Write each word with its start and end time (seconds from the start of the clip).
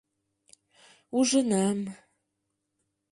Ужынам... 1.17 1.79